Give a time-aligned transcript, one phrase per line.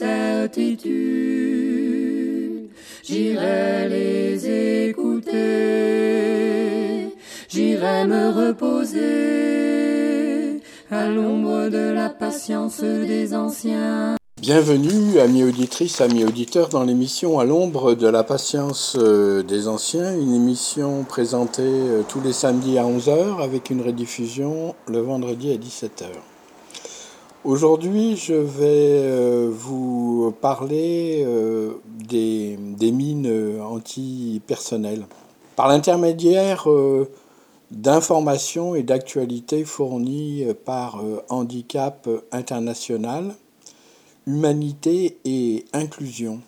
[0.00, 0.88] mes certitudes,
[3.04, 5.32] j'irai les écouter,
[7.48, 9.00] j'irai me reposer
[10.90, 14.16] à l'ombre de la patience des anciens.
[14.40, 20.16] Bienvenue, amis auditrices, amis auditeurs, dans l'émission À l'ombre de la patience euh, des anciens,
[20.16, 25.56] une émission présentée euh, tous les samedis à 11h avec une rediffusion le vendredi à
[25.56, 26.37] 17h.
[27.48, 31.26] Aujourd'hui, je vais euh, vous parler
[32.06, 35.06] des, des mines antipersonnelles.
[35.56, 36.68] Par l'intermédiaire
[37.70, 43.34] d'informations et d'actualités fournies par Handicap International,
[44.26, 46.40] Humanité et inclusion.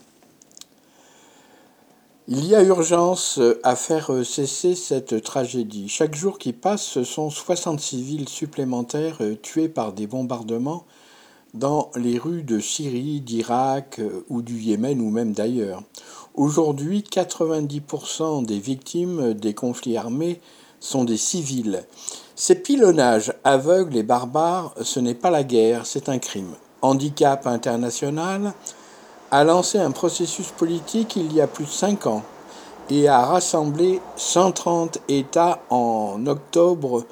[2.33, 5.89] Il y a urgence à faire cesser cette tragédie.
[5.89, 10.85] Chaque jour qui passe, ce sont 60 civils supplémentaires tués par des bombardements
[11.55, 15.83] dans les rues de Syrie, d'Irak ou du Yémen ou même d'ailleurs.
[16.35, 20.41] Aujourd'hui, 90% des victimes des conflits armés
[20.79, 21.83] sont des civils.
[22.37, 26.55] Ces pilonnages aveugles et barbares, ce n'est pas la guerre, c'est un crime.
[26.81, 28.55] Handicap International
[29.31, 32.23] a lancé un processus politique il y a plus de cinq ans
[32.91, 37.05] et a rassemblé 130 États en octobre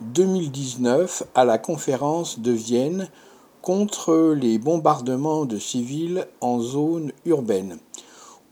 [0.00, 3.08] 2019 à la conférence de Vienne
[3.60, 7.78] contre les bombardements de civils en zone urbaine.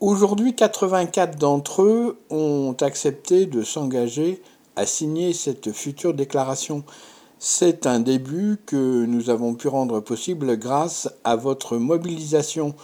[0.01, 4.43] Aujourd'hui, 84 d'entre eux ont accepté de s'engager
[4.77, 6.85] à signer cette future déclaration
[7.47, 12.75] c'est un début que nous avons pu rendre possible grâce à votre mobilisation,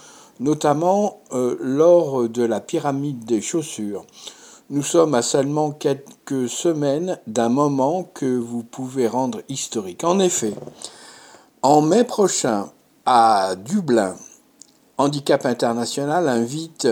[0.41, 4.05] notamment euh, lors de la pyramide des chaussures.
[4.71, 10.03] Nous sommes à seulement quelques semaines d'un moment que vous pouvez rendre historique.
[10.03, 10.55] En effet,
[11.61, 12.71] en mai prochain,
[13.05, 14.15] à Dublin,
[14.97, 16.87] Handicap International invite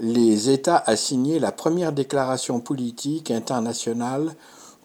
[0.00, 4.34] les États à signer la première déclaration politique internationale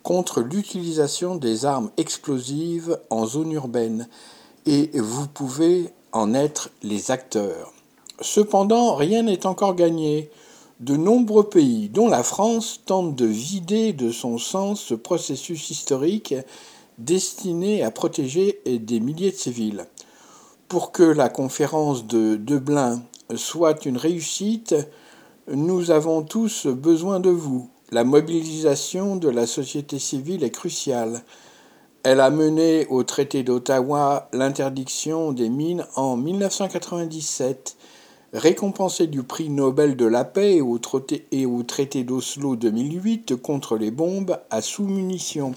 [0.04, 4.08] contre l'utilisation des armes explosives en zone urbaine
[4.66, 7.72] et vous pouvez en être les acteurs.
[8.22, 10.30] Cependant, rien n'est encore gagné.
[10.80, 16.36] De nombreux pays, dont la France, tentent de vider de son sens ce processus historique
[16.98, 19.86] destiné à protéger des milliers de civils.
[20.68, 23.02] Pour que la conférence de Dublin
[23.36, 24.76] soit une réussite,
[25.52, 31.24] nous avons tous besoin de vous, la mobilisation de la société civile est cruciale.
[32.04, 37.76] Elle a mené au traité d'Ottawa l'interdiction des mines en 1997,
[38.34, 40.78] récompensée du prix Nobel de la paix et au
[41.64, 45.54] traité, d'Oslo 2008 contre les bombes à sous-munitions.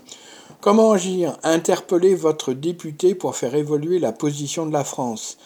[0.60, 5.38] Comment agir Interpeller votre député pour faire évoluer la position de la France?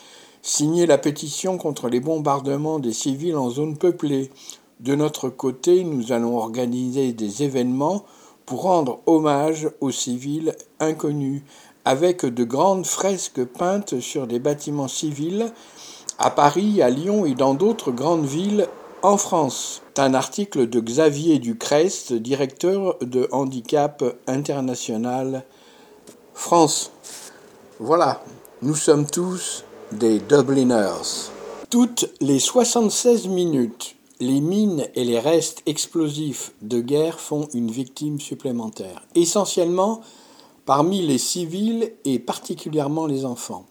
[0.43, 4.31] Signer la pétition contre les bombardements des civils en zone peuplée.
[4.81, 8.05] De notre côté, nous allons organiser des événements
[8.47, 11.43] pour rendre hommage aux civils inconnus,
[11.84, 15.53] avec de grandes fresques peintes sur des bâtiments civils
[16.18, 18.66] à Paris, à Lyon et dans d'autres grandes villes
[19.03, 19.82] en France.
[19.97, 25.44] Un article de Xavier Ducrest, directeur de Handicap International
[26.34, 26.91] France.
[27.78, 28.22] Voilà,
[28.62, 31.30] nous sommes tous des Dubliners.
[31.70, 38.20] Toutes les 76 minutes, les mines et les restes explosifs de guerre font une victime
[38.20, 40.00] supplémentaire, essentiellement
[40.66, 43.66] parmi les civils et particulièrement les enfants.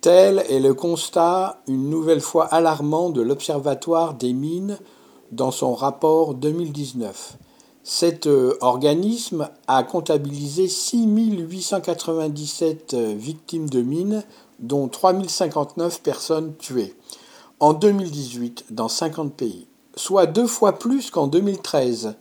[0.00, 4.78] Tel est le constat une nouvelle fois alarmant de l'Observatoire des mines
[5.32, 7.36] dans son rapport 2019.
[7.82, 14.22] Cet euh, organisme a comptabilisé 6897 euh, victimes de mines,
[14.60, 16.94] dont 3059 personnes tuées,
[17.58, 19.66] en 2018 dans 50 pays,
[19.96, 22.14] soit deux fois plus qu'en 2013.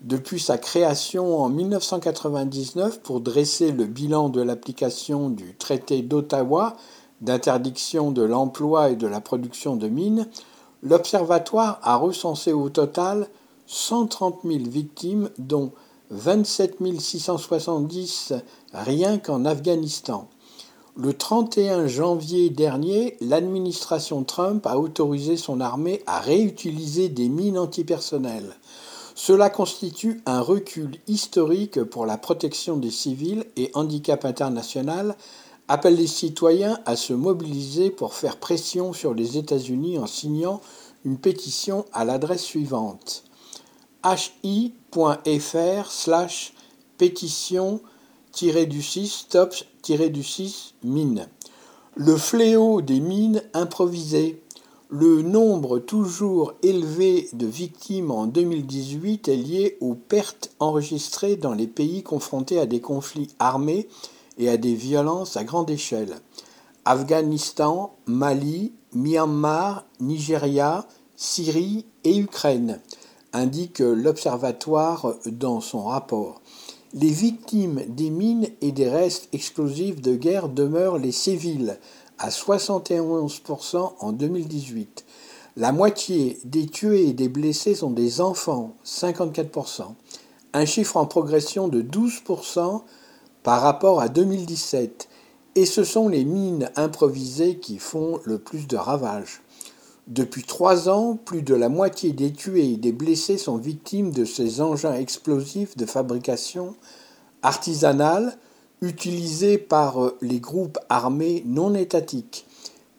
[0.00, 6.76] Depuis sa création en 1999 pour dresser le bilan de l'application du traité d'Ottawa
[7.20, 10.26] d'interdiction de l'emploi et de la production de mines,
[10.82, 13.28] l'Observatoire a recensé au total
[13.66, 15.72] 130 000 victimes, dont
[16.10, 18.32] 27 670
[18.72, 20.28] rien qu'en Afghanistan.
[20.96, 28.56] Le 31 janvier dernier, l'administration Trump a autorisé son armée à réutiliser des mines antipersonnelles.
[29.14, 35.14] Cela constitue un recul historique pour la protection des civils et Handicap International
[35.70, 40.60] appelle les citoyens à se mobiliser pour faire pression sur les États-Unis en signant
[41.04, 43.22] une pétition à l'adresse suivante
[44.42, 46.54] hi.fr slash
[46.98, 47.80] pétition
[48.42, 49.54] du 6 stop
[49.86, 51.28] du 6 mine.
[51.94, 54.42] Le fléau des mines improvisées.
[54.88, 61.68] Le nombre toujours élevé de victimes en 2018 est lié aux pertes enregistrées dans les
[61.68, 63.86] pays confrontés à des conflits armés
[64.40, 66.16] et à des violences à grande échelle.
[66.84, 72.80] Afghanistan, Mali, Myanmar, Nigeria, Syrie et Ukraine
[73.32, 76.40] indique l'Observatoire dans son rapport.
[76.94, 81.78] Les victimes des mines et des restes explosifs de guerre demeurent les civils,
[82.18, 85.04] à 71% en 2018.
[85.56, 89.84] La moitié des tués et des blessés sont des enfants, 54%,
[90.52, 92.82] un chiffre en progression de 12%
[93.42, 95.08] par rapport à 2017.
[95.56, 99.42] Et ce sont les mines improvisées qui font le plus de ravages.
[100.06, 104.24] Depuis trois ans, plus de la moitié des tués et des blessés sont victimes de
[104.24, 106.74] ces engins explosifs de fabrication
[107.42, 108.36] artisanale
[108.82, 112.46] utilisés par euh, les groupes armés non étatiques.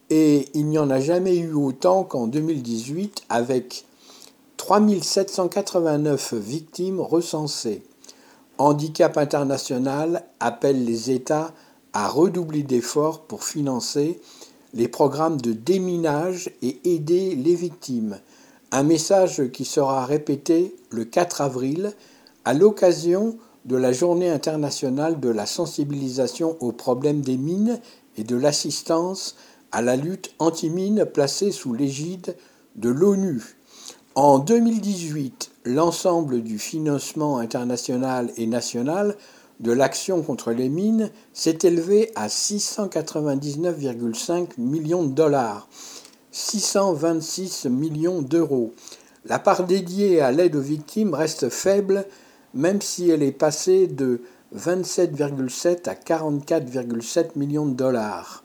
[0.10, 3.86] Et il n'y en a jamais eu autant qu'en 2018 avec
[4.58, 7.84] 3789 victimes recensées.
[8.62, 11.52] Handicap International appelle les États
[11.94, 14.22] à redoubler d'efforts pour financer
[14.76, 18.20] les programmes de déminage et aider les victimes.
[18.72, 21.94] Un message qui sera répété le 4 avril
[22.46, 23.36] à l'occasion
[23.66, 27.80] de la journée internationale de la sensibilisation aux problèmes des mines
[28.16, 29.38] et de l'assistance
[29.72, 32.36] à la lutte anti-mine placée sous l'égide
[32.76, 33.42] de l'ONU.
[34.14, 39.16] En 2018, l'ensemble du financement international et national
[39.60, 45.68] de l'action contre les mines s'est élevé à 699,5 millions de dollars,
[46.32, 48.74] 626 millions d'euros.
[49.26, 52.08] La part dédiée à l'aide aux victimes reste faible,
[52.56, 54.22] même si elle est passée de
[54.56, 58.44] 27,7 à 44,7 millions de dollars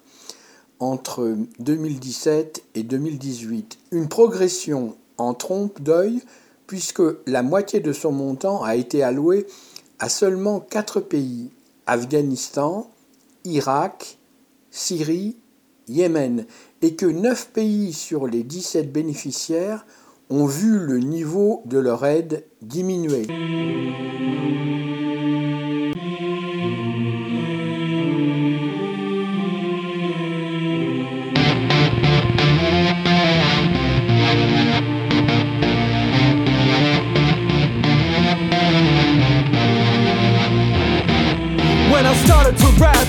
[0.79, 3.79] entre 2017 et 2018.
[3.93, 6.21] Une progression en trompe d'œil
[6.67, 9.47] puisque la moitié de son montant a été allouée
[9.99, 11.51] à seulement quatre pays
[11.87, 12.91] Afghanistan,
[13.45, 14.19] Irak,
[14.71, 15.37] Syrie,
[15.89, 16.47] Yémen,
[16.83, 19.87] et que neuf pays sur les 17 bénéficiaires
[20.29, 23.27] ont vu le niveau de leur aide diminuer.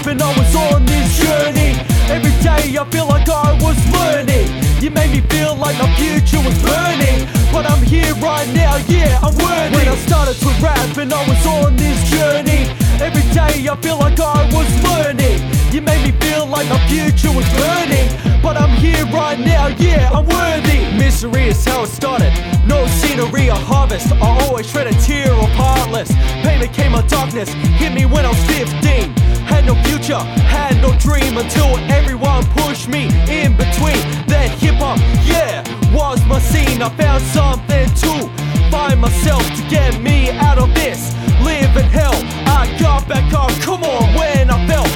[0.08, 1.76] And I was on this journey.
[2.08, 4.48] Every day I feel like I was learning.
[4.82, 7.28] You made me feel like my future was burning.
[7.52, 9.76] But I'm here right now, yeah, I'm worthy.
[9.76, 12.72] When I started to rap and I was on this journey.
[13.04, 15.57] Every day I feel like I was learning.
[15.72, 18.08] You made me feel like my future was burning.
[18.42, 20.80] But I'm here right now, yeah, I'm worthy.
[20.98, 22.32] Misery is how it started.
[22.66, 24.12] No scenery or harvest.
[24.14, 26.10] I always shred a tear of heartless.
[26.44, 27.50] Pain became a darkness.
[27.80, 29.14] Hit me when I was 15.
[29.44, 34.00] Had no future, had no dream until everyone pushed me in between.
[34.28, 36.82] That hip hop, yeah, was my scene.
[36.82, 41.14] I found something to find myself to get me out of this.
[41.44, 42.16] living hell,
[42.48, 44.87] I got back up, come on, when I fell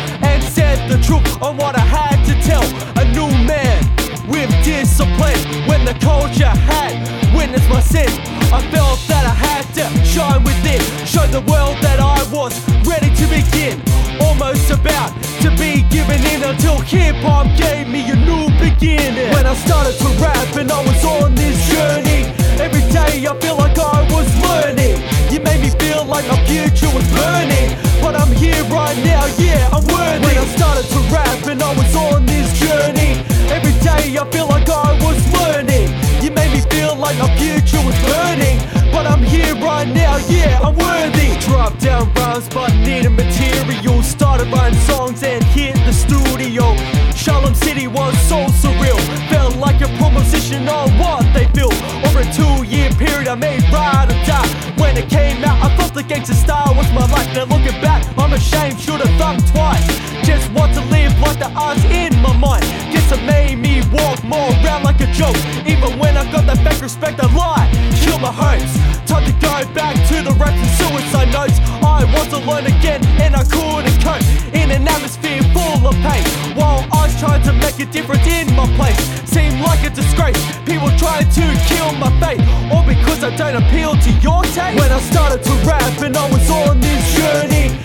[0.82, 2.64] said the truth on what I had to tell.
[3.02, 3.84] A new man
[4.28, 6.94] with discipline when the culture had
[7.36, 8.10] witnessed my sin.
[8.54, 12.54] I felt that I had to shine within, show the world that I was
[12.86, 13.82] ready to begin
[14.20, 15.12] almost about
[15.42, 19.32] to be given in until hip hop gave me a new beginning.
[19.34, 22.28] When I started to rap and I was on this journey,
[22.60, 25.21] every day I feel like I was learning.
[25.32, 27.72] You made me feel like my future was burning.
[28.02, 30.26] But I'm here right now, yeah, I'm worthy.
[30.28, 34.48] When I started to rap and I was on this journey, every day I feel
[34.48, 35.88] like I was learning.
[36.22, 38.60] You made me feel like my future was burning.
[38.92, 41.40] But I'm here right now, yeah, I'm worthy.
[41.40, 44.04] Drop down rhymes, but needed material.
[44.04, 46.76] Started writing songs and hit the studio.
[47.22, 48.98] Shalom City was so surreal.
[49.30, 51.72] Felt like a proposition on what they feel.
[52.01, 54.50] Over a two year period, I made ride or die.
[54.82, 57.30] When it came out, I thought the gangster style was my life.
[57.36, 59.86] Now looking back, I'm ashamed, should've thought twice.
[60.25, 62.66] Just want to live like the odds in my mind.
[62.90, 65.38] Guess it made me walk more around like a joke.
[65.68, 67.70] Even when I got that back respect, I lied.
[68.01, 68.74] Kill my hopes.
[69.06, 71.60] Time to go back to the raps and suicide notes.
[71.86, 74.25] I want to learn again, and I couldn't cope.
[74.56, 76.25] In an atmosphere full of pain.
[76.58, 79.00] While I trying to make a difference in my place.
[79.30, 80.39] Seemed like a disgrace.
[80.65, 82.41] People trying to kill my faith.
[82.72, 84.80] All because I don't appeal to your taste.
[84.80, 87.81] When I started to rap and I was on this journey.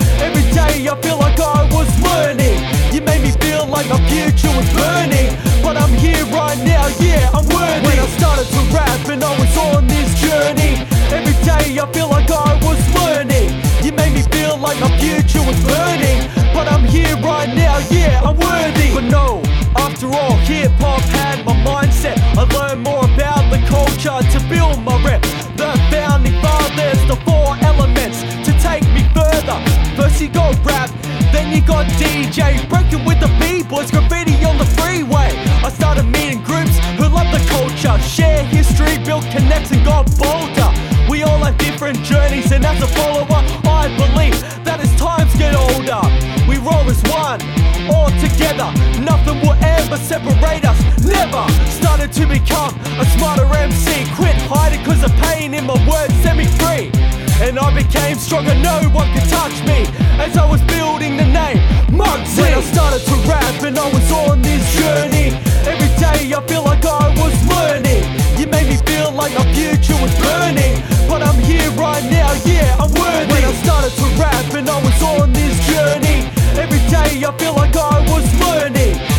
[31.57, 35.33] You got DJ, breaking with the B-boys, graffiti on the freeway.
[35.65, 40.69] I started meeting groups who love the culture, share history, build connects and got bolder.
[41.09, 45.55] We all have different journeys, and as a follower, I believe that as times get
[45.55, 46.01] older,
[46.47, 47.41] we roll as one,
[47.89, 48.69] all together.
[49.01, 51.43] Nothing will ever separate us, never.
[51.69, 56.35] Started to become a smarter MC, quit hiding cause the pain in my words set
[56.35, 56.91] me free.
[57.39, 59.85] And I became stronger, no one could touch me
[60.17, 61.61] as I was building the name
[61.93, 62.41] Muggsy.
[62.41, 65.29] When I started to rap and I was on this journey,
[65.69, 68.03] every day I feel like I was learning.
[68.39, 72.81] You made me feel like my future was burning, but I'm here right now, yeah,
[72.81, 73.29] I'm worthy.
[73.33, 76.25] When I started to rap and I was on this journey,
[76.57, 79.16] every day I feel like I was learning.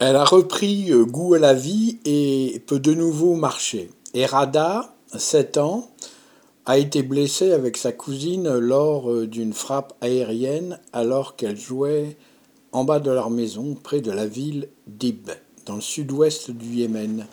[0.00, 3.90] Elle a repris euh, goût à la vie et peut de nouveau marcher.
[4.12, 5.88] Erada, 7 ans,
[6.66, 12.16] a été blessée avec sa cousine lors euh, d'une frappe aérienne alors qu'elle jouait
[12.72, 15.30] en bas de leur maison près de la ville d'Ib,
[15.64, 17.26] dans le sud-ouest du Yémen.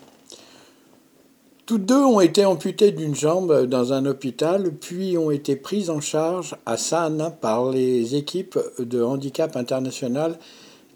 [1.72, 6.02] Toutes deux ont été amputées d'une jambe dans un hôpital, puis ont été prises en
[6.02, 10.38] charge à Sannes par les équipes de handicap international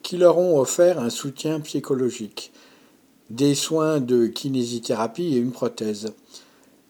[0.03, 2.51] qui leur ont offert un soutien psychologique,
[3.29, 6.11] des soins de kinésithérapie et une prothèse.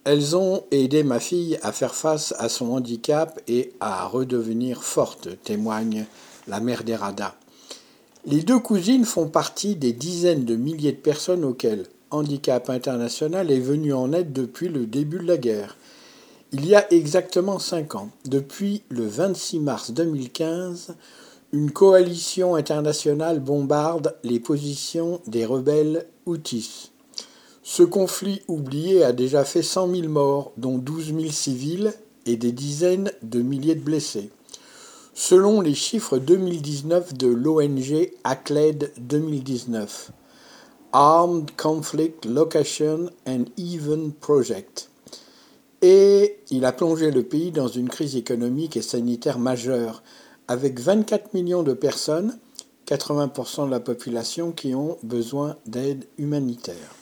[0.04, 5.30] Elles ont aidé ma fille à faire face à son handicap et à redevenir forte,
[5.44, 6.08] témoigne
[6.48, 7.36] la mère d'Erada.
[8.26, 13.60] Les deux cousines font partie des dizaines de milliers de personnes auxquelles Handicap International est
[13.60, 15.78] venu en aide depuis le début de la guerre.
[16.52, 20.96] Il y a exactement cinq ans, depuis le 26 mars 2015,
[21.52, 26.92] une coalition internationale bombarde les positions des rebelles Houthis.
[27.64, 31.94] Ce conflit oublié a déjà fait 100 000 morts, dont 12 000 civils
[32.26, 34.30] et des dizaines de milliers de blessés.
[35.14, 40.12] Selon les chiffres 2019 de l'ONG ACLED 2019,
[40.98, 44.90] Armed Conflict Location and Even Project.
[45.82, 50.04] Et il a plongé le pays dans une crise économique et sanitaire majeure,
[50.48, 52.40] avec 24 millions de personnes,
[52.88, 56.96] 80% de la population, qui ont besoin d'aide humanitaire.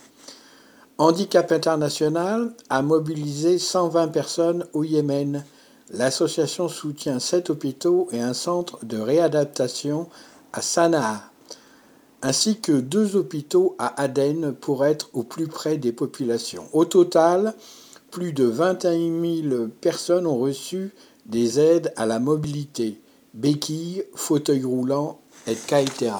[0.98, 5.46] Handicap International a mobilisé 120 personnes au Yémen.
[5.92, 10.10] L'association soutient 7 hôpitaux et un centre de réadaptation
[10.52, 11.30] à Sanaa,
[12.24, 16.63] ainsi que deux hôpitaux à Aden pour être au plus près des populations.
[16.72, 17.53] Au total,
[18.12, 20.92] plus de 21 000 personnes ont reçu
[21.25, 23.00] des aides à la mobilité,
[23.34, 26.12] béquilles, fauteuils roulants, etc.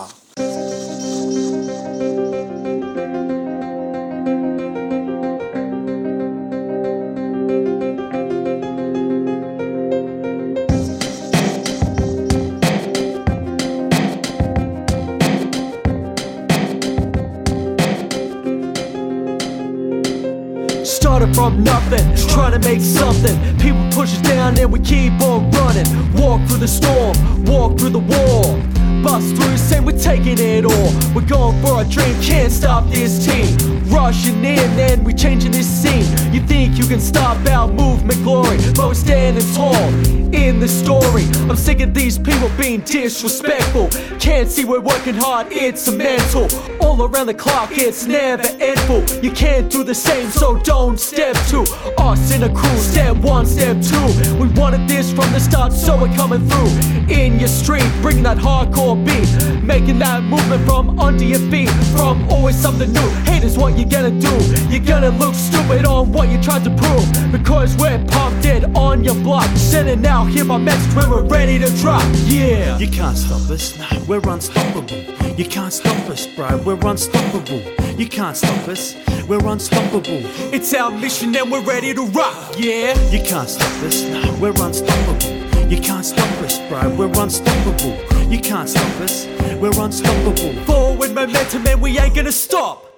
[21.34, 23.36] from nothing, trying to make something.
[23.58, 25.88] People push us down and we keep on running.
[26.14, 27.14] Walk through the storm,
[27.46, 28.60] walk through the wall.
[29.04, 30.92] Bust through, saying we're taking it all.
[31.14, 33.58] We're going for a dream, can't stop this team.
[33.90, 36.06] Rushing in and we changing this scene.
[36.34, 41.26] You think you can stop our movement glory, but we're standing tall in the story.
[41.50, 43.90] I'm sick of these people being disrespectful.
[44.20, 46.48] Can't see we're working hard, it's a mental.
[46.82, 49.04] All around the clock, it's never endful.
[49.24, 51.66] You can't do the same, so don't step two.
[51.98, 54.06] Us in a crew, step one, step two.
[54.38, 57.14] We wanted this from the start, so we're coming through.
[57.14, 59.64] In your street, bringing that hardcore beat.
[59.64, 61.70] Making that movement from under your feet.
[61.96, 63.10] From always something new.
[63.24, 64.34] Haters, what you're gonna do?
[64.70, 67.32] You're gonna look stupid on what you tried to prove.
[67.32, 69.50] Because we're pumped in on your block.
[69.56, 72.04] Sending out, hear my message when we're ready to drop.
[72.26, 72.78] Yeah.
[72.78, 74.98] You can't stop us, nah, we're unstoppable.
[75.38, 77.62] You can't stop us, bro, we're unstoppable.
[77.98, 78.96] You can't stop us,
[79.28, 80.22] we're unstoppable.
[80.54, 82.56] It's our mission and we're ready to rock.
[82.58, 83.00] Yeah.
[83.10, 85.44] You can't stop us, nah, we're unstoppable.
[85.70, 87.98] You can't stop us, bro, we're unstoppable.
[88.32, 89.26] You can't stop us,
[89.60, 90.54] we're unstoppable.
[90.66, 92.92] Forward momentum and we ain't gonna stop.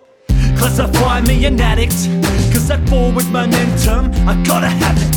[0.57, 1.93] Cause I find me an addict.
[2.51, 5.15] Cause that forward momentum, I gotta have it.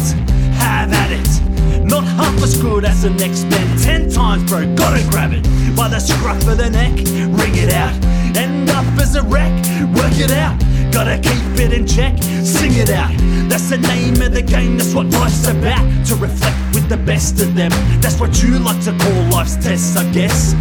[0.55, 1.48] Have at it.
[1.89, 3.79] Not half as good as the next man.
[3.79, 5.43] Ten times, bro, gotta grab it.
[5.77, 6.93] By the scruff of the neck,
[7.41, 7.95] ring it out.
[8.37, 9.53] End up as a wreck,
[9.97, 10.59] work it out.
[10.93, 13.13] Gotta keep it in check, sing it out.
[13.49, 15.85] That's the name of the game, that's what life's about.
[16.07, 17.71] To reflect with the best of them.
[18.01, 20.55] That's what you like to call life's tests, I guess.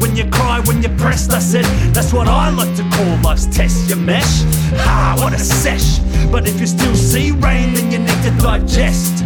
[0.00, 3.46] When you cry, when you're pressed, I said, that's what I like to call life's
[3.46, 4.42] test, you mesh.
[4.84, 5.98] Ha, what a sesh.
[6.30, 9.24] But if you still see rain, then you need to digest.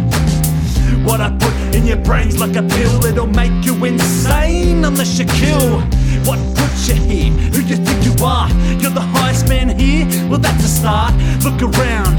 [1.03, 5.25] What I put in your brains like a pill, it'll make you insane unless you
[5.25, 5.81] kill.
[6.25, 7.31] What put you here?
[7.53, 8.49] Who you think you are?
[8.79, 10.05] You're the highest man here?
[10.29, 11.13] Well, that's a start.
[11.43, 12.17] Look around,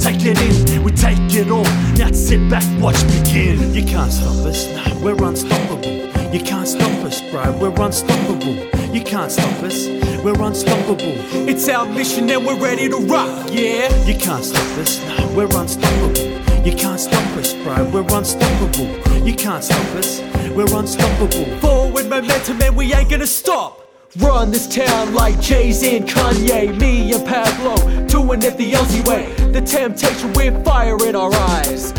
[0.00, 1.64] take it in, we take it all.
[1.96, 3.72] Now sit back, watch begin.
[3.74, 5.84] You can't stop us, nah, we're unstoppable.
[6.32, 8.54] You can't stop us, bro, we're unstoppable.
[8.94, 9.86] You can't stop us,
[10.24, 11.14] we're unstoppable.
[11.48, 13.50] It's our mission and we're ready to rock.
[13.50, 13.94] Yeah.
[14.06, 16.31] You can't stop us, nah, we're unstoppable.
[16.64, 18.86] You can't stop us, bro, we're unstoppable.
[19.26, 20.20] You can't stop us,
[20.50, 21.44] we're unstoppable.
[21.58, 23.80] Forward momentum and we ain't gonna stop.
[24.18, 27.74] Run this town like Jay-Z and Kanye, me and Pablo,
[28.06, 29.32] doing it the Aussie way.
[29.50, 31.92] The temptation with fire in our eyes.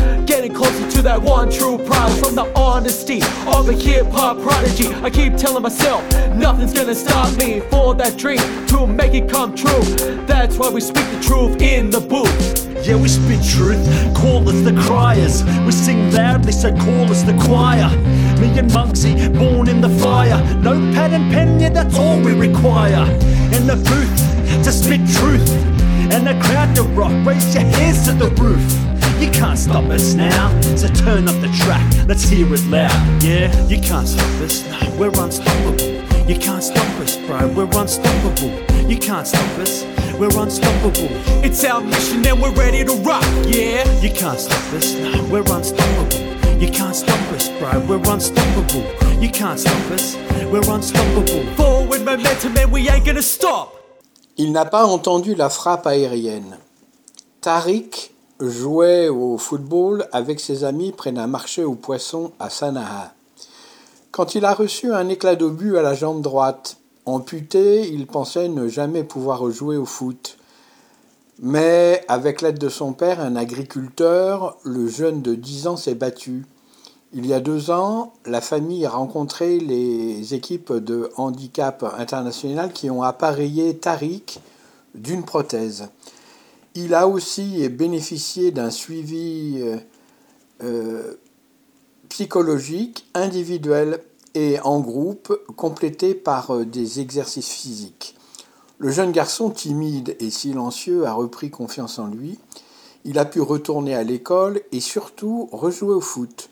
[0.44, 4.88] Getting closer to that one true prize from the honesty of a hip hop prodigy.
[4.96, 6.04] I keep telling myself,
[6.34, 9.80] nothing's gonna stop me for that dream to make it come true.
[10.26, 12.68] That's why we speak the truth in the booth.
[12.86, 13.80] Yeah, we spit truth,
[14.14, 15.42] call us the criers.
[15.64, 17.88] We sing loudly, so call us the choir.
[18.38, 20.44] Me and Monksy, born in the fire.
[20.56, 23.10] No pad and pen, yeah, that's all we require.
[23.56, 25.48] In the booth, to spit truth.
[26.12, 28.93] And the crowd to rock, raise your hands to the roof.
[29.20, 33.22] You can't stop us now, so turn up the track, let's hear it loud.
[33.22, 36.04] Yeah, you can't stop us, nah, we're unstoppable.
[36.28, 38.50] You can't stop us, bro, we're unstoppable.
[38.88, 39.84] You can't stop us,
[40.18, 41.08] we're unstoppable.
[41.44, 43.24] It's our mission and we're ready to rock.
[43.46, 43.84] Yeah.
[44.00, 46.34] You can't stop us, nah, we're unstoppable.
[46.60, 48.84] You can't stop us, bro, we're unstoppable.
[49.20, 50.16] You can't stop us,
[50.50, 51.44] we're unstoppable.
[51.56, 53.72] Forward momentum and we ain't gonna stop.
[54.36, 56.58] Il n'a pas entendu la frappe aérienne.
[57.40, 58.13] Tariq
[58.48, 63.14] jouait au football avec ses amis près d'un marché aux poissons à Sanaa.
[64.10, 66.76] Quand il a reçu un éclat d'obus à la jambe droite,
[67.06, 70.38] amputé, il pensait ne jamais pouvoir rejouer au foot.
[71.40, 76.46] Mais avec l'aide de son père, un agriculteur, le jeune de 10 ans s'est battu.
[77.12, 82.90] Il y a deux ans, la famille a rencontré les équipes de handicap international qui
[82.90, 84.40] ont appareillé Tariq
[84.94, 85.88] d'une prothèse.
[86.76, 89.76] Il a aussi bénéficié d'un suivi euh,
[90.64, 91.14] euh,
[92.08, 94.00] psychologique individuel
[94.34, 98.16] et en groupe complété par euh, des exercices physiques.
[98.78, 102.40] Le jeune garçon, timide et silencieux, a repris confiance en lui.
[103.04, 106.50] Il a pu retourner à l'école et surtout rejouer au foot.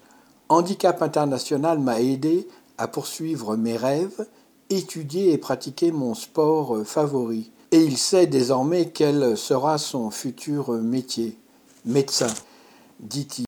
[0.48, 2.46] Handicap International m'a aidé
[2.78, 4.26] à poursuivre mes rêves,
[4.70, 7.51] étudier et pratiquer mon sport favori.
[7.74, 11.38] Et il sait désormais quel sera son futur métier.
[11.86, 12.26] Médecin,
[13.00, 13.46] dit-il.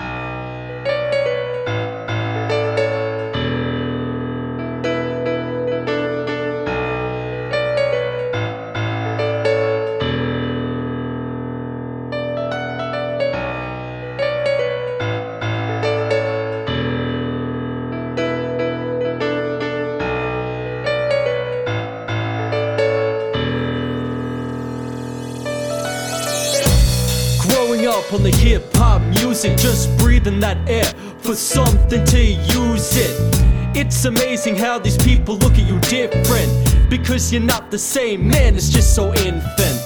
[30.54, 30.84] That air
[31.20, 33.76] for something to use it.
[33.76, 36.50] It's amazing how these people look at you different.
[36.88, 39.78] Because you're not the same man, it's just so infant.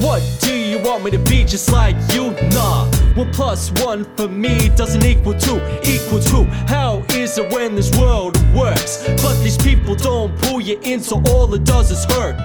[0.00, 2.30] What do you want me to be just like you?
[2.50, 2.90] Nah.
[3.14, 5.60] One plus one for me doesn't equal two.
[5.82, 6.44] Equal two.
[6.66, 9.06] How is it when this world works?
[9.22, 12.36] But these people don't pull you in, so all it does is hurt.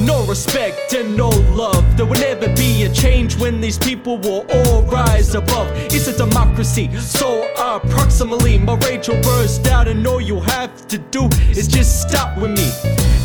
[0.00, 1.96] No respect and no love.
[1.96, 5.68] There will never be a change when these people will all rise above.
[5.92, 10.98] It's a democracy, so approximately my rage will burst out, and all you have to
[10.98, 12.70] do is just stop with me.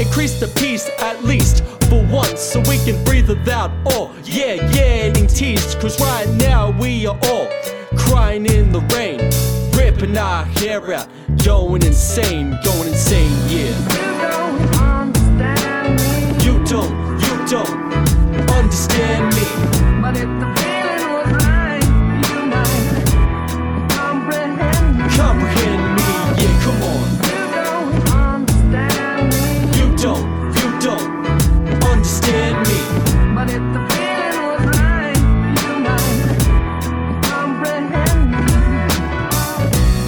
[0.03, 3.71] Increase the peace at least for once, so we can breathe without out.
[3.87, 7.47] Oh, yeah, yeah, getting teased, cause right now we are all
[7.97, 9.19] crying in the rain,
[9.77, 11.09] ripping our hair out,
[11.43, 14.40] going insane, going insane, yeah
[17.51, 17.67] don't
[18.49, 19.43] understand me.
[20.01, 21.83] But if the feeling was right,
[22.23, 22.87] you might
[23.91, 25.03] comprehend me.
[25.17, 27.07] Comprehend me, yeah, come on.
[27.27, 27.91] You don't
[28.23, 29.43] understand me.
[29.77, 31.11] You don't, you don't
[31.91, 32.79] understand me.
[33.35, 35.19] But if the feeling was right,
[35.61, 36.21] you might
[37.27, 38.55] comprehend me.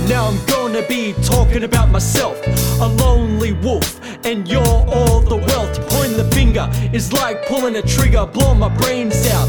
[0.08, 2.38] Now I'm gonna be talking about myself,
[2.80, 5.93] a lonely wolf, and you're all the wealth
[6.54, 9.48] finger is like pulling a trigger, blow my brains out.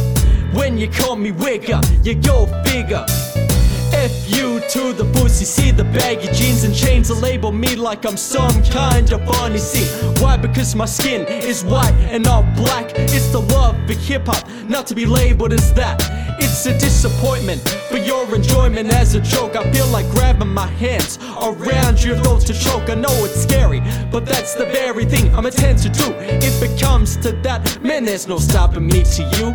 [0.54, 3.04] When you call me wigger, you go bigger.
[3.94, 8.04] F you to the pussy, see the baggy jeans and chains that label me like
[8.04, 9.58] I'm some kind of funny.
[9.58, 9.86] See,
[10.22, 10.36] why?
[10.36, 12.92] Because my skin is white and not black.
[12.96, 16.00] It's the love of hip hop, not to be labeled as that.
[16.40, 19.54] It's a disappointment for your enjoyment as a joke.
[19.56, 22.90] I feel like grabbing my hands around your throat to choke.
[22.90, 23.80] I know it's scary,
[24.10, 26.12] but that's the very thing I'm intent to do.
[26.18, 29.54] If it comes to that, man, there's no stopping me to you.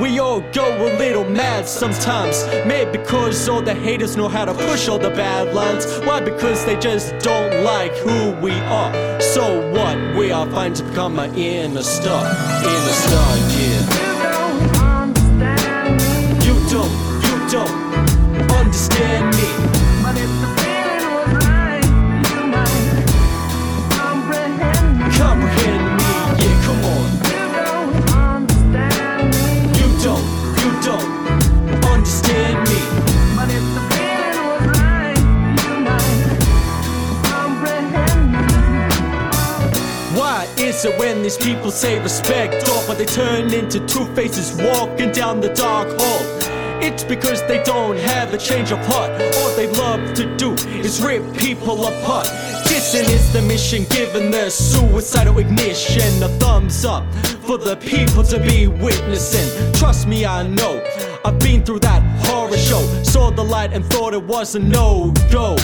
[0.00, 2.46] We all go a little mad sometimes.
[2.66, 5.86] Maybe because all the haters know how to push all the bad lines.
[6.06, 6.20] Why?
[6.20, 9.20] Because they just don't like who we are.
[9.20, 10.16] So what?
[10.16, 12.24] We are fine to become an inner star.
[12.24, 13.82] Inner star, yeah.
[16.42, 16.92] You don't,
[17.24, 17.81] you don't
[41.22, 45.88] these people say respect off, but they turn into two faces walking down the dark
[46.00, 46.42] hall?
[46.82, 49.10] It's because they don't have a change of heart.
[49.12, 52.26] All they love to do is rip people apart.
[52.66, 56.22] Dissing is the mission, given their suicidal ignition.
[56.22, 57.04] A thumbs up
[57.46, 59.72] for the people to be witnessing.
[59.74, 60.82] Trust me, I know.
[61.24, 62.82] I've been through that horror show.
[63.04, 65.56] Saw the light and thought it was a no go.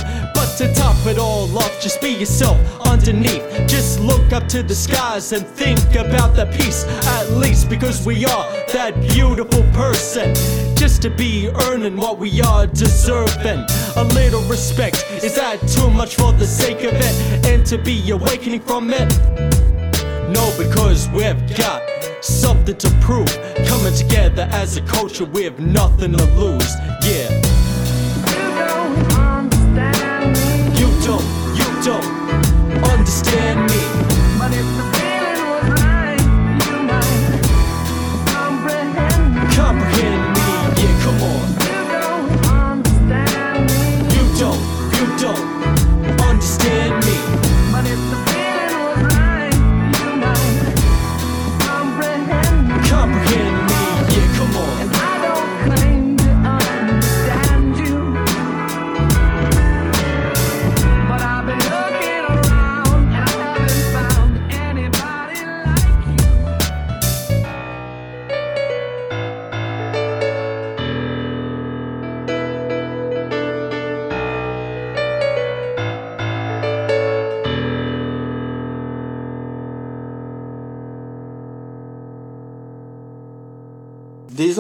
[0.59, 3.45] To top it all off, just be yourself underneath.
[3.69, 8.25] Just look up to the skies and think about the peace, at least because we
[8.25, 10.35] are that beautiful person.
[10.75, 13.65] Just to be earning what we are deserving.
[13.95, 17.47] A little respect, is that too much for the sake of it?
[17.47, 19.09] And to be awakening from it?
[20.29, 21.81] No, because we've got
[22.21, 23.33] something to prove.
[23.69, 26.75] Coming together as a culture, we have nothing to lose.
[27.05, 27.68] Yeah.
[33.09, 33.68] Understand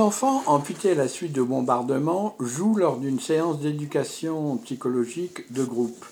[0.08, 6.02] enfants amputés à la suite de bombardements jouent lors d'une séance d'éducation psychologique de groupe.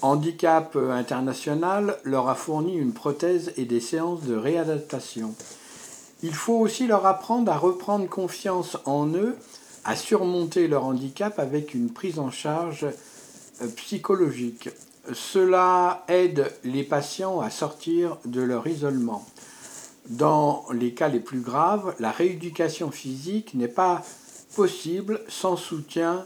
[0.00, 5.34] Handicap International leur a fourni une prothèse et des séances de réadaptation.
[6.22, 9.36] Il faut aussi leur apprendre à reprendre confiance en eux,
[9.84, 14.70] à surmonter leur handicap avec une prise en charge euh, psychologique.
[15.12, 19.26] Cela aide les patients à sortir de leur isolement.
[20.08, 24.04] Dans les cas les plus graves, la rééducation physique n'est pas
[24.54, 26.24] possible sans soutien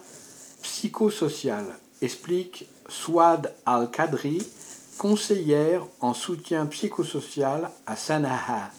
[0.63, 1.65] psychosocial,
[2.03, 4.43] explique Swad Al-Qadri,
[4.99, 8.71] conseillère en soutien psychosocial à Sana'a.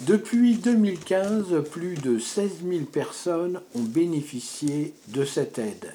[0.00, 5.94] Depuis 2015, plus de 16 000 personnes ont bénéficié de cette aide.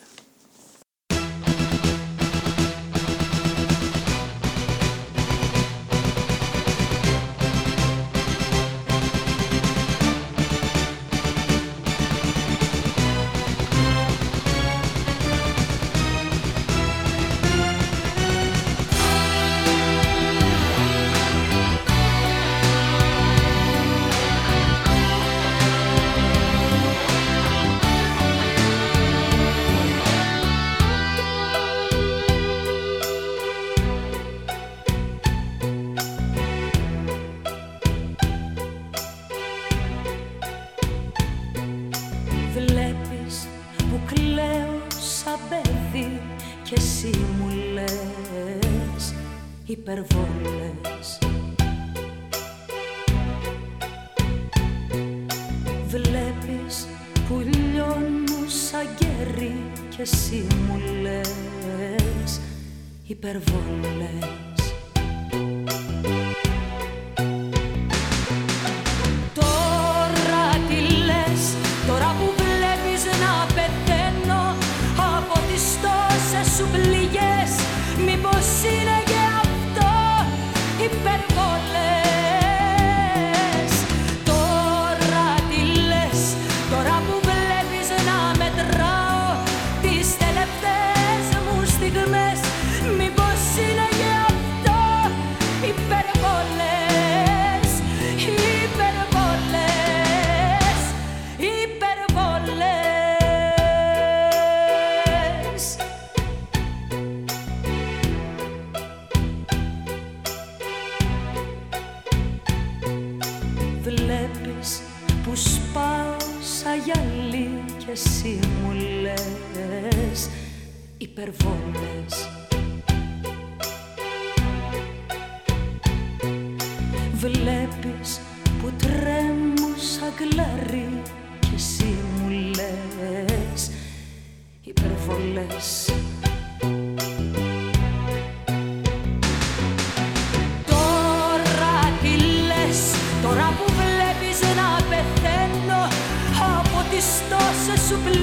[147.91, 148.20] su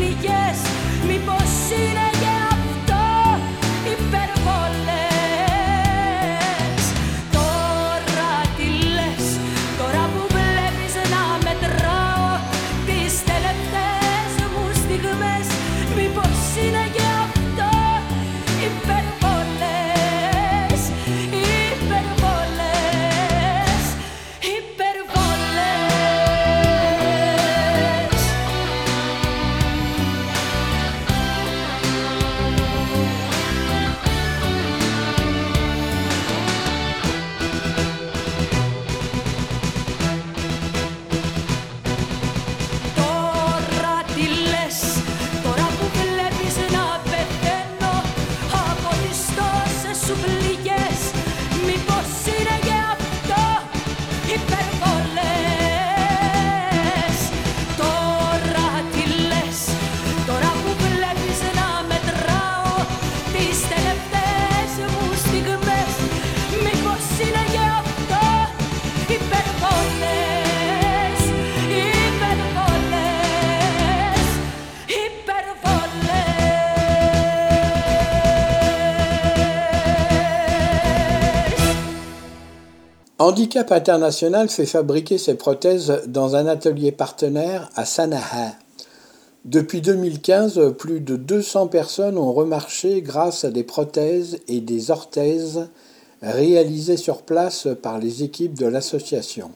[83.28, 88.54] Handicap International fait fabriquer ses prothèses dans un atelier partenaire à Sana'a.
[89.44, 95.68] Depuis 2015, plus de 200 personnes ont remarché grâce à des prothèses et des orthèses
[96.22, 99.50] réalisées sur place par les équipes de l'association.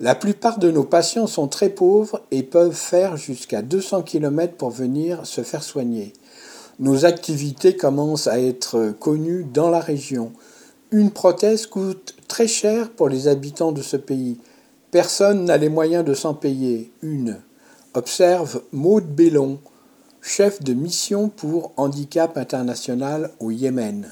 [0.00, 4.70] La plupart de nos patients sont très pauvres et peuvent faire jusqu'à 200 km pour
[4.70, 6.14] venir se faire soigner.
[6.78, 10.32] Nos activités commencent à être connues dans la région.
[10.92, 14.36] Une prothèse coûte très cher pour les habitants de ce pays.
[14.90, 17.40] Personne n'a les moyens de s'en payer une.
[17.94, 19.58] Observe Maud Bellon,
[20.20, 24.06] chef de mission pour Handicap International au Yémen.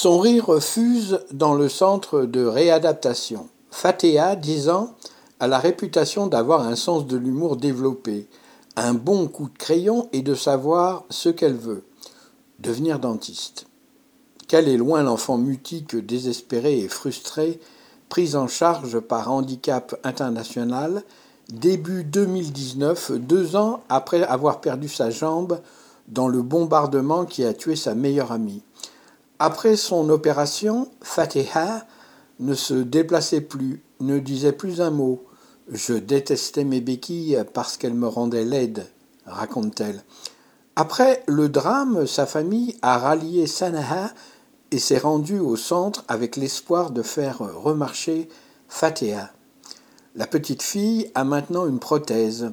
[0.00, 3.48] Son rire fuse dans le centre de réadaptation.
[3.72, 4.94] Fatéa, 10 ans,
[5.40, 8.28] a la réputation d'avoir un sens de l'humour développé,
[8.76, 11.82] un bon coup de crayon et de savoir ce qu'elle veut.
[12.60, 13.66] Devenir dentiste.
[14.46, 17.58] Quel est loin l'enfant mutique, désespéré et frustré,
[18.08, 21.02] pris en charge par Handicap International,
[21.52, 25.58] début 2019, deux ans après avoir perdu sa jambe
[26.06, 28.62] dans le bombardement qui a tué sa meilleure amie.
[29.40, 31.86] Après son opération, Fatiha
[32.40, 35.24] ne se déplaçait plus, ne disait plus un mot.
[35.70, 38.86] Je détestais mes béquilles parce qu'elles me rendaient laide,
[39.26, 40.02] raconte-t-elle.
[40.76, 44.10] Après le drame, sa famille a rallié Sanaha
[44.70, 48.28] et s'est rendue au centre avec l'espoir de faire remarcher
[48.68, 49.30] Fatiha.
[50.14, 52.52] La petite fille a maintenant une prothèse,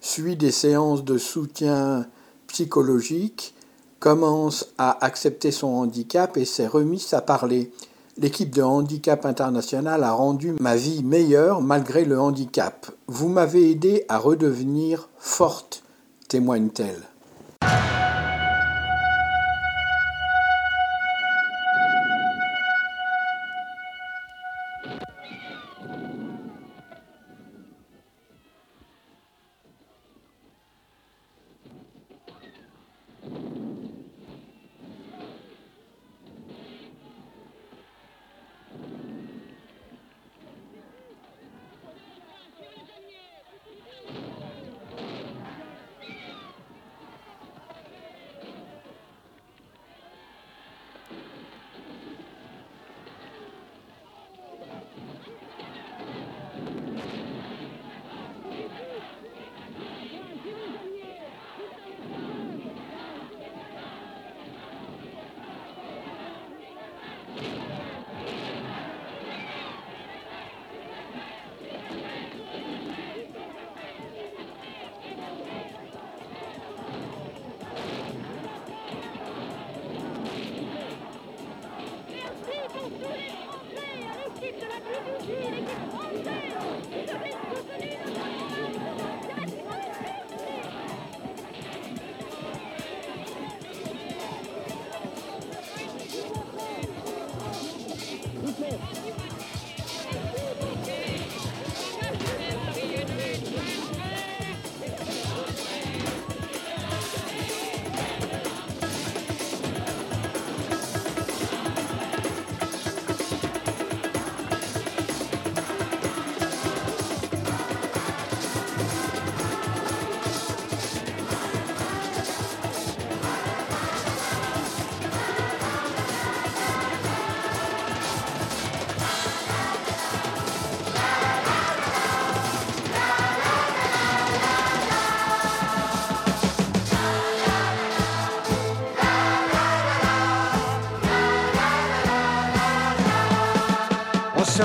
[0.00, 2.06] suit des séances de soutien
[2.46, 3.55] psychologique,
[4.00, 7.70] commence à accepter son handicap et s'est remise à parler.
[8.18, 12.86] L'équipe de handicap international a rendu ma vie meilleure malgré le handicap.
[13.06, 15.82] Vous m'avez aidé à redevenir forte,
[16.28, 17.02] témoigne-t-elle.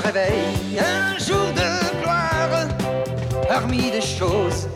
[0.04, 2.68] Réveille un jour de gloire
[3.48, 4.68] parmi des choses,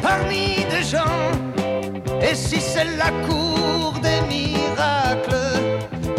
[0.00, 1.30] parmi des gens.
[2.20, 5.52] Et si c'est la cour des miracles,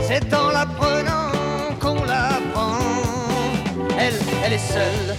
[0.02, 1.32] c'est en l'apprenant
[1.80, 2.78] qu'on l'apprend.
[4.00, 5.10] Elle, elle est seule,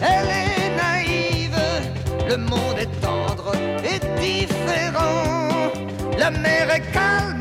[0.00, 1.60] elle est naïve,
[2.28, 3.52] le monde est tendre
[3.92, 5.72] et différent.
[6.18, 7.33] La mer est calme,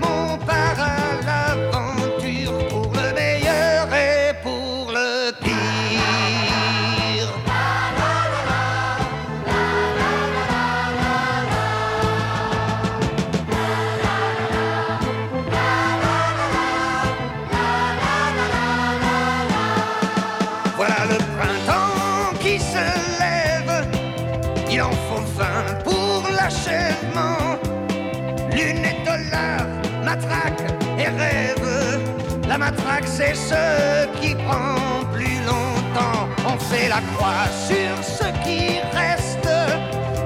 [33.16, 36.28] c'est ce qui prend plus longtemps.
[36.48, 39.50] On fait la croix sur ce qui reste,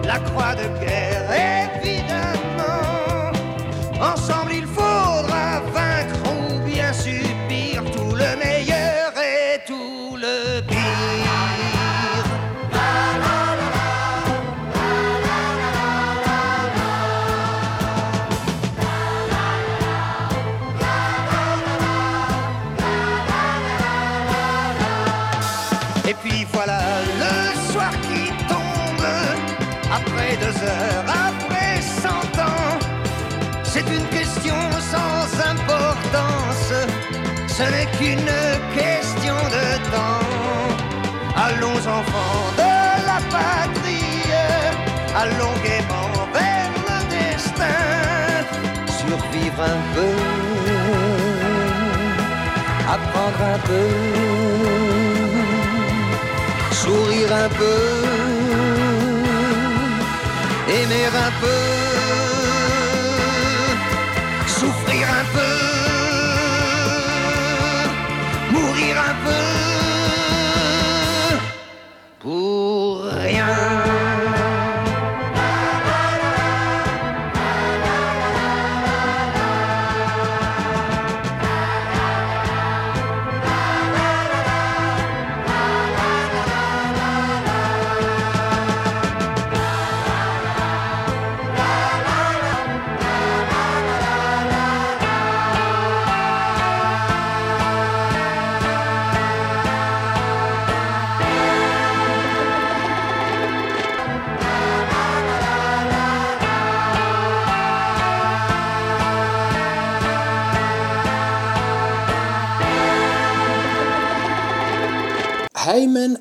[0.05, 1.16] la croix de guerre,
[45.22, 47.84] allons gaiement vers le destin,
[48.99, 50.13] survivre un peu,
[52.95, 53.88] apprendre un peu
[56.72, 57.80] sourire un peu,
[60.78, 61.86] aimer un peu,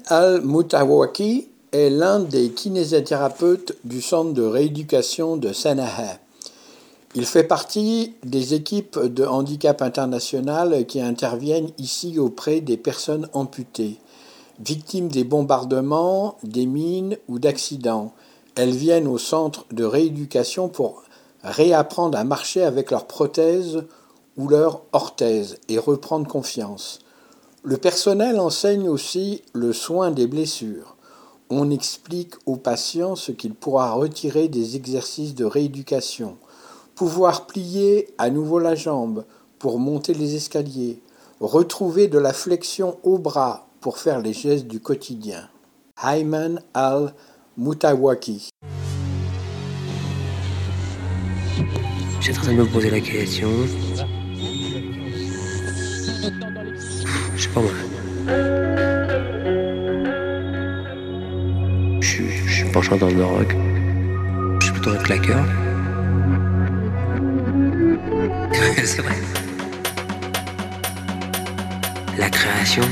[0.09, 6.18] Ayman al-Mutawaki est l'un des kinésithérapeutes du centre de rééducation de Sana'a.
[7.14, 13.96] Il fait partie des équipes de handicap international qui interviennent ici auprès des personnes amputées,
[14.61, 18.12] victimes des bombardements, des mines ou d'accidents.
[18.54, 21.02] Elles viennent au centre de rééducation pour
[21.42, 23.82] réapprendre à marcher avec leurs prothèses
[24.36, 27.00] ou leurs orthèses et reprendre confiance.
[27.68, 30.94] Le personnel enseigne aussi le soin des blessures.
[31.50, 36.36] On explique aux patients ce qu'il pourra retirer des exercices de rééducation,
[36.94, 39.24] pouvoir plier à nouveau la jambe
[39.58, 41.02] pour monter les escaliers,
[41.40, 45.48] retrouver de la flexion au bras pour faire les gestes du quotidien.
[46.00, 48.50] Ayman al-Mutawaki.
[52.20, 53.50] J'étais en train de me poser la question.
[62.00, 63.57] Je suis, pas chanteur de rock.
[64.61, 65.42] Je suis plutôt un claqueur.
[68.84, 69.14] C'est vrai.
[72.18, 72.82] La création.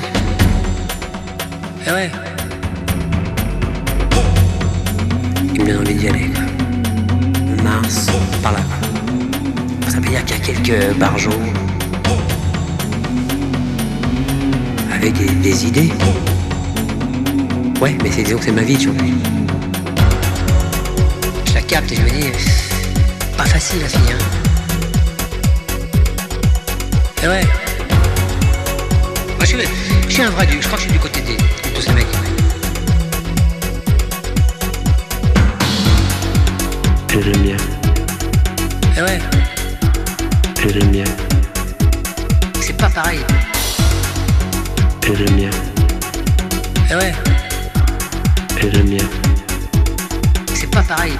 [1.86, 2.10] Eh ouais.
[5.54, 6.30] Il me donne envie d'y aller.
[7.62, 8.10] Mars,
[8.42, 8.60] par là.
[9.88, 11.30] Ça veut dire qu'il y a quelques barjots
[15.10, 15.92] des, des idées.
[17.80, 19.04] Ouais, mais c'est disons que c'est ma vie, tu vois.
[21.46, 22.30] Je la capte et je me dis,
[23.36, 24.18] pas facile la fille, hein.
[27.22, 27.42] Et ouais.
[29.36, 29.58] Moi, je, suis,
[30.08, 31.82] je suis un vrai duc, je crois que je suis du côté des, de tous
[31.82, 32.06] ces mecs.
[37.12, 37.56] Et j'aime bien,
[38.96, 39.18] Et ouais,
[40.64, 41.04] et j'aime bien,
[42.60, 43.20] c'est pas pareil.
[45.06, 45.50] Et j'aime bien,
[46.90, 47.12] Eh ouais,
[48.62, 49.04] Et le mien.
[50.54, 51.12] c'est pas pareil.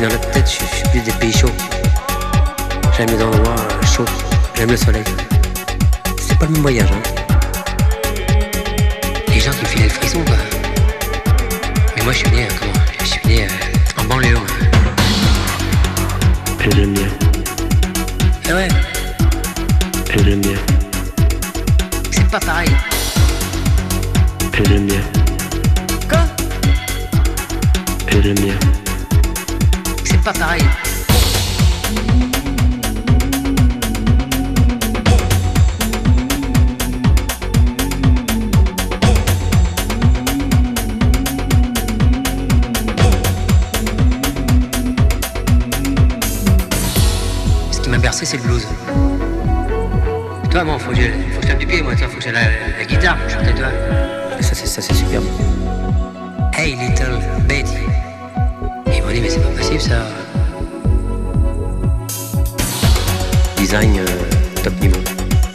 [0.00, 1.50] Dans la tête, je suis- je suis plus des pays chauds.
[2.96, 4.04] J'aime les endroits euh, chauds.
[4.54, 5.04] J'aime le soleil.
[6.18, 7.02] C'est pas le même voyage, hein.
[9.28, 10.36] Les gens qui me filaient le frisson, quoi.
[11.96, 12.72] Mais moi, je suis né, euh, comment?
[13.00, 14.38] Je suis né euh, en banlieue.
[16.64, 17.08] Et le mien.
[18.48, 18.68] Eh ouais,
[20.14, 20.58] Et le mien.
[22.30, 22.68] C'est pas pareil.
[24.58, 25.00] Et le mien.
[26.08, 26.20] Quoi?
[28.12, 28.54] Et le mien.
[30.04, 30.62] C'est pas pareil.
[47.70, 48.66] Ce qui m'a bercé, c'est le blues.
[50.64, 52.32] Moi, faut que je, faut que je tape du pied, moi, toi, faut que j'ai
[52.32, 53.68] la, la guitare, je toi.
[54.40, 55.24] Ça, c'est, ça, c'est superbe.
[56.52, 57.74] Hey, little Betty.
[58.86, 60.04] Et ils m'ont dit, mais c'est pas possible, ça.
[63.56, 65.00] Design euh, top niveau.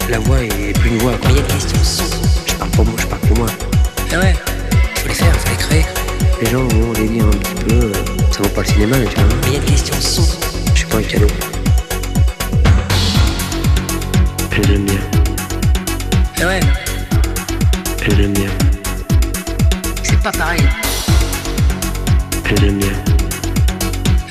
[0.10, 1.14] La voix est plus une voix.
[1.26, 2.06] Il y a des questions son.
[2.48, 3.48] Je parle pour moi, je parle pour moi.
[4.14, 4.36] Ah ouais,
[4.96, 5.86] faut les faire, faut les créer.
[6.42, 7.94] Les gens vont les dire un petit peu, euh,
[8.32, 9.26] ça vaut pas le cinéma, tu vois.
[9.42, 10.40] Mais il y a des questions son.
[10.74, 11.28] Je suis pas un cadeau.
[20.24, 20.62] Pas pareil.
[22.50, 22.86] Et le mien.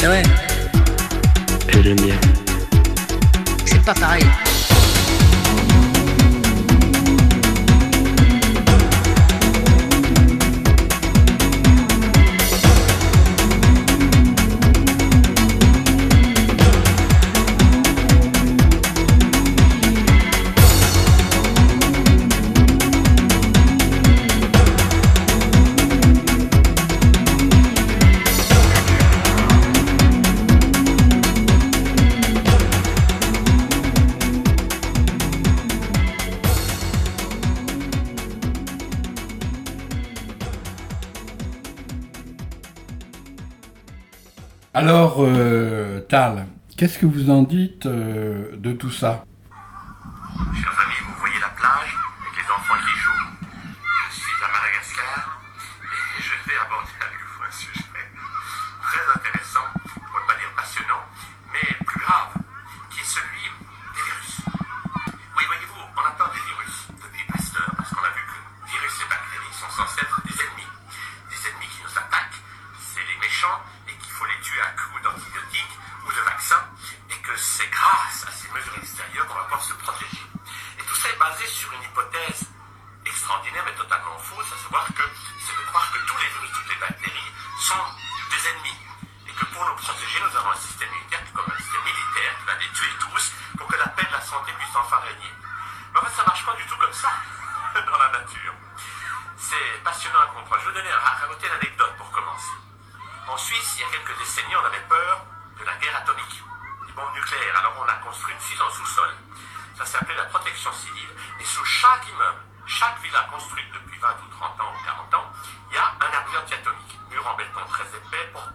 [0.03, 0.22] Ah ouais,
[1.68, 2.14] Et le mien.
[3.66, 4.24] c'est pas pareil.
[46.83, 49.24] Qu'est-ce que vous en dites euh, de tout ça?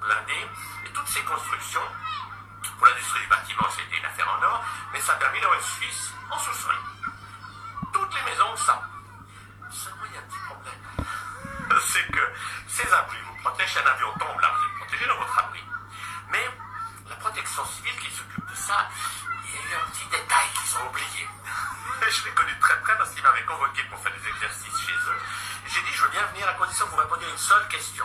[0.08, 0.48] Blindée.
[0.86, 1.84] Et toutes ces constructions,
[2.78, 5.66] pour l'industrie du bâtiment, c'était une affaire en or, mais ça a permis d'avoir une
[5.66, 6.76] Suisse en sous-sol.
[7.94, 8.82] Toutes les maisons ont ça.
[9.70, 11.80] Seulement, il y a un petit problème.
[11.88, 12.24] C'est que
[12.68, 13.78] ces abris vous protègent.
[13.78, 15.64] Un avion tombe là, vous êtes protégé dans votre abri.
[16.32, 16.50] Mais
[17.10, 18.90] la protection civile qui s'occupe de ça,
[19.46, 21.28] il y a eu un petit détail qu'ils ont oublié.
[22.10, 25.20] Je l'ai connu très près parce qu'ils m'avaient convoqué pour faire des exercices chez eux.
[25.68, 27.97] J'ai dit, je veux bien venir à condition que vous répondiez à une seule question.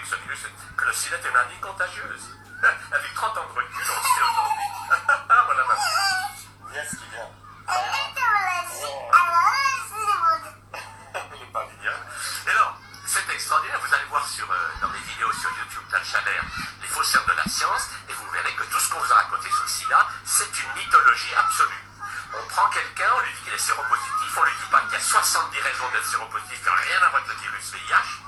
[0.00, 2.30] que, ce virus, que le sida est maladie contagieuse.
[2.92, 4.68] Avec 30 ans de recul, on le sait aujourd'hui.
[5.46, 6.16] voilà ma fille.
[6.90, 7.30] Qui vient.
[11.34, 11.64] Il est pas.
[12.46, 13.80] Et alors, c'est extraordinaire.
[13.80, 16.44] Vous allez voir euh, dans les vidéos sur YouTube d'Al Chabert,
[16.82, 19.50] les fausseurs de la science, et vous verrez que tout ce qu'on vous a raconté
[19.50, 21.84] sur le sida, c'est une mythologie absolue.
[22.34, 24.96] On prend quelqu'un, on lui dit qu'il est séropositif, on lui dit pas qu'il y
[24.96, 28.25] a 70 raisons d'être séropositif, qui n'ont rien à voir avec le virus VIH.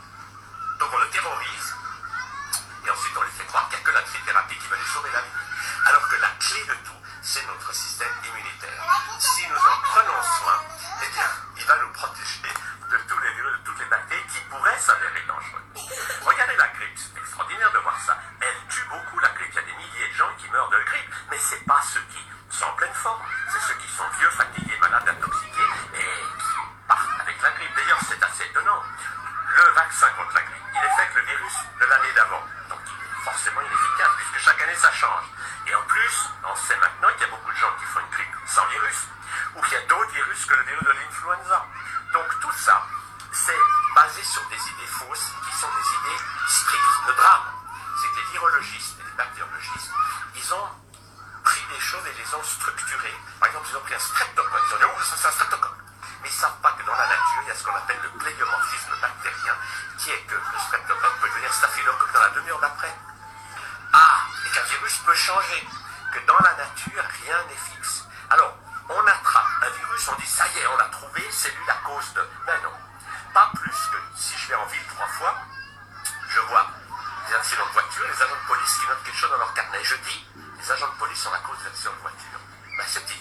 [81.18, 82.38] sont la cause de d'accident de voiture,
[82.78, 83.18] ben c'est petit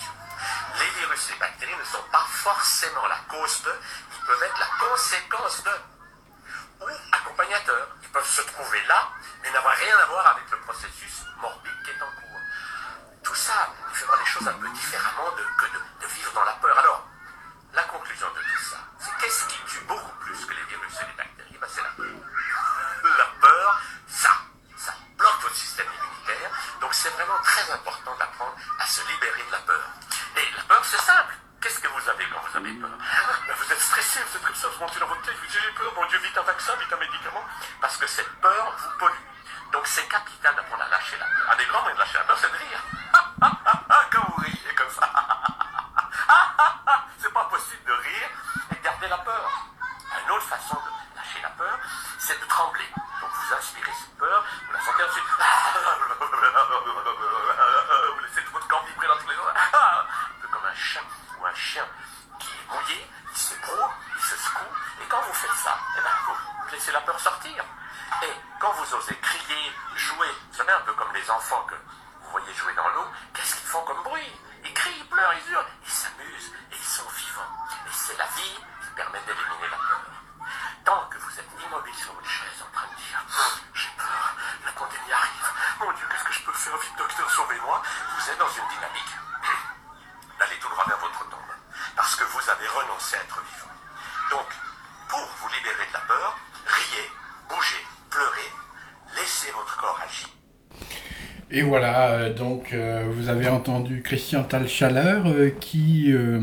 [0.77, 3.73] Les virus et les bactéries ne sont pas forcément la cause de,
[4.13, 5.71] ils peuvent être la conséquence de.
[6.81, 9.09] Ou accompagnateurs, ils peuvent se trouver là,
[9.41, 12.39] mais n'avoir rien à voir avec le processus morbide qui est en cours.
[13.23, 16.45] Tout ça, il faut voir les choses un peu différemment que de, de vivre dans
[16.45, 16.77] la peur.
[16.77, 17.06] Alors,
[28.97, 29.85] se libérer de la peur.
[30.41, 31.33] Et la peur, c'est simple.
[31.61, 32.89] Qu'est-ce que vous avez quand vous avez peur?
[32.89, 35.75] Vous êtes stressé, vous êtes comme ça, vous montez dans votre tête, vous dites j'ai
[35.77, 35.93] peur,
[102.29, 105.25] donc euh, vous avez entendu Christian Talchaleur
[105.59, 106.39] qui, euh,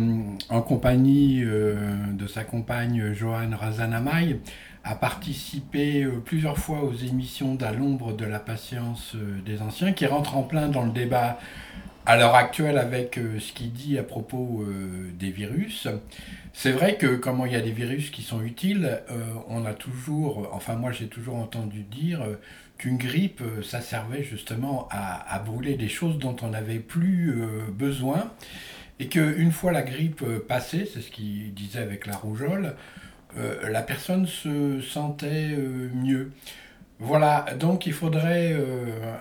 [0.49, 1.75] en compagnie euh,
[2.13, 4.39] de sa compagne Johan Razanamay,
[4.85, 9.17] a participé plusieurs fois aux émissions d'À l'ombre de la patience
[9.47, 11.39] des anciens, qui rentre en plein dans le débat
[12.05, 14.63] à l'heure actuelle avec ce qu'il dit à propos
[15.19, 15.89] des virus.
[16.53, 19.01] C'est vrai que comment il y a des virus qui sont utiles,
[19.49, 22.21] on a toujours, enfin moi j'ai toujours entendu dire
[22.79, 27.31] qu'une grippe, euh, ça servait justement à, à brûler des choses dont on n'avait plus
[27.31, 28.33] euh, besoin,
[28.99, 32.75] et qu'une fois la grippe euh, passée, c'est ce qu'il disait avec la rougeole,
[33.69, 35.57] la personne se sentait
[35.93, 36.31] mieux.
[37.01, 38.55] Voilà, donc il faudrait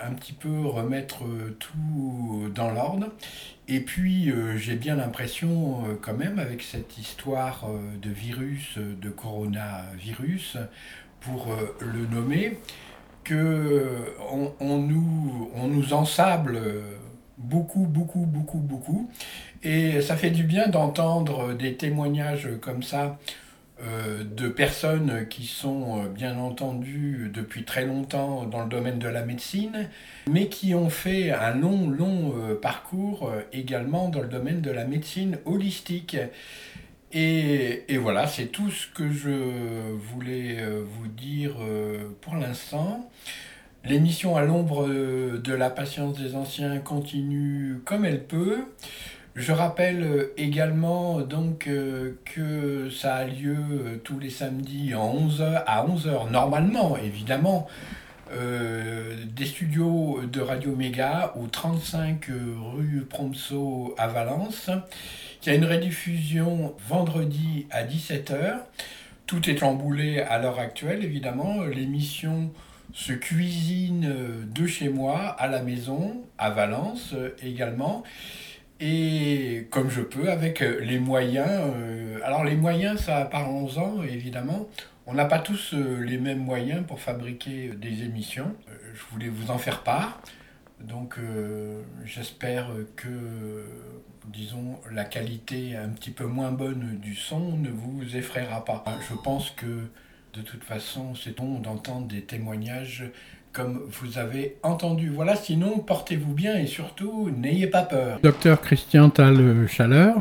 [0.04, 1.24] un petit peu remettre
[1.58, 3.08] tout dans l'ordre.
[3.68, 7.68] Et puis j'ai bien l'impression quand même avec cette histoire
[8.00, 10.58] de virus, de coronavirus,
[11.22, 11.48] pour
[11.80, 12.60] le nommer,
[13.24, 14.16] que
[14.60, 16.60] on, nous, ensable
[17.38, 19.10] beaucoup, beaucoup, beaucoup, beaucoup.
[19.64, 23.18] Et ça fait du bien d'entendre des témoignages comme ça
[23.82, 29.08] euh, de personnes qui sont euh, bien entendu depuis très longtemps dans le domaine de
[29.08, 29.90] la médecine,
[30.30, 34.86] mais qui ont fait un long, long euh, parcours également dans le domaine de la
[34.86, 36.16] médecine holistique.
[37.14, 39.30] Et, et voilà, c'est tout ce que je
[39.92, 43.08] voulais euh, vous dire euh, pour l'instant.
[43.86, 48.66] L'émission à l'ombre euh, de la patience des anciens continue comme elle peut.
[49.36, 51.68] Je rappelle également donc
[52.26, 57.68] que ça a lieu tous les samedis en 11h, à 11h normalement évidemment
[58.32, 62.28] des studios de Radio Méga au 35
[62.76, 64.70] rue Promso à Valence.
[65.46, 68.60] Il y a une rediffusion vendredi à 17h.
[69.26, 71.64] Tout est emboulé à l'heure actuelle évidemment.
[71.66, 72.50] L'émission
[72.94, 78.04] se cuisine de chez moi à la maison à Valence euh, également
[78.80, 81.50] et comme je peux avec euh, les moyens.
[81.50, 84.70] euh, alors les moyens, ça parlons-en évidemment.
[85.08, 88.56] On n'a pas tous les mêmes moyens pour fabriquer des émissions.
[88.94, 90.22] Je voulais vous en faire part.
[90.80, 91.18] Donc
[92.06, 93.66] j'espère que,
[94.28, 98.84] disons, la qualité un petit peu moins bonne du son ne vous effraiera pas.
[99.10, 99.88] Je pense que
[100.34, 103.06] de toute façon, c'est bon d'entendre des témoignages
[103.52, 105.10] comme vous avez entendu.
[105.10, 108.20] Voilà, sinon, portez-vous bien et surtout, n'ayez pas peur.
[108.24, 110.16] Docteur Christian Tal Chaleur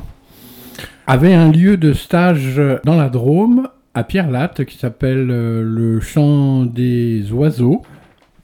[1.06, 6.64] avait un lieu de stage dans la Drôme, à Pierre-Latte, qui s'appelle euh, le Champ
[6.64, 7.82] des Oiseaux.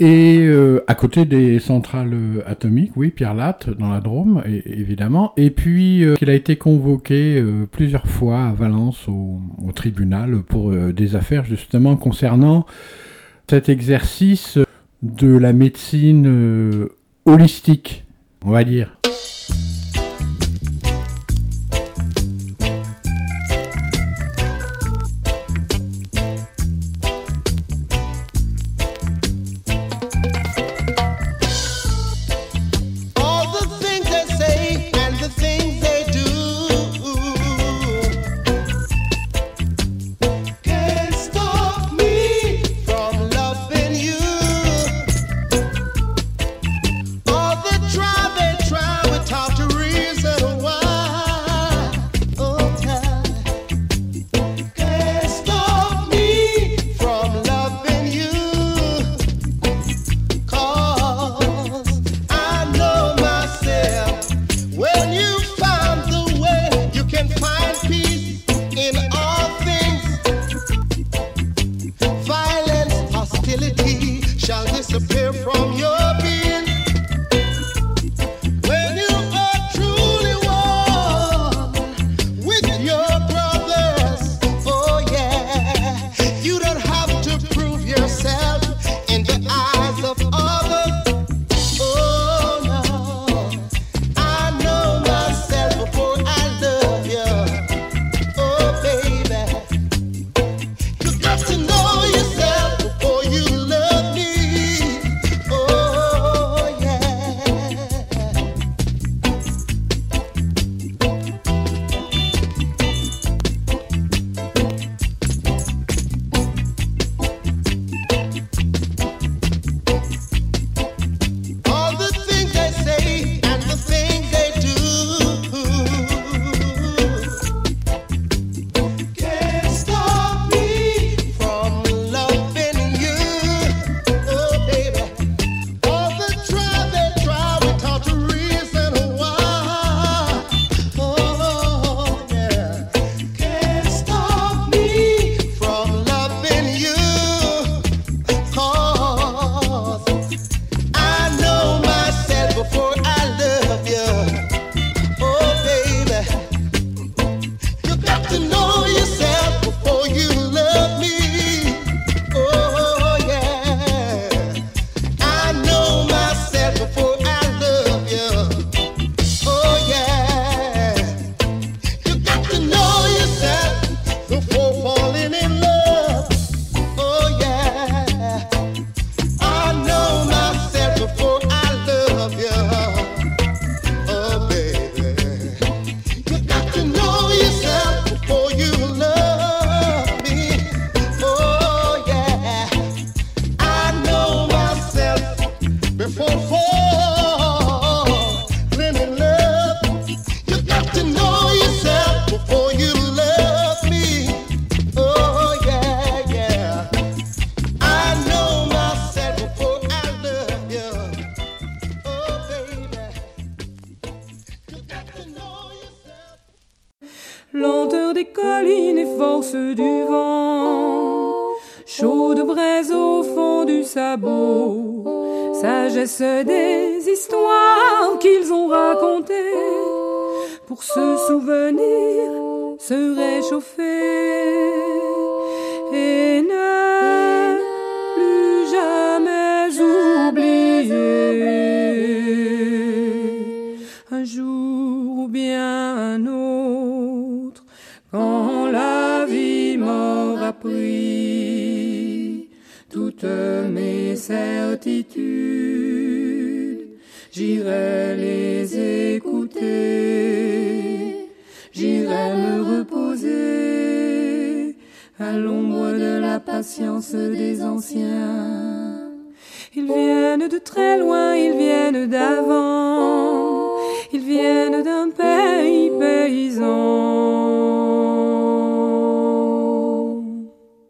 [0.01, 5.33] Et euh, à côté des centrales euh, atomiques, oui, Pierre-Latte, dans la Drôme, évidemment.
[5.37, 10.43] Et puis, euh, il a été convoqué euh, plusieurs fois à Valence au, au tribunal
[10.43, 12.65] pour euh, des affaires justement concernant
[13.51, 14.59] cet exercice
[15.03, 16.89] de la médecine euh,
[17.25, 18.05] holistique,
[18.45, 18.99] on va dire.